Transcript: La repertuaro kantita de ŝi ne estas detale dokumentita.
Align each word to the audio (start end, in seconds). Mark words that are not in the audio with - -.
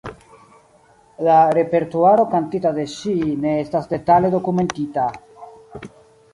La 1.27 1.35
repertuaro 1.57 2.25
kantita 2.33 2.73
de 2.79 2.87
ŝi 2.95 3.15
ne 3.45 3.55
estas 3.67 3.93
detale 3.95 4.35
dokumentita. 4.39 5.09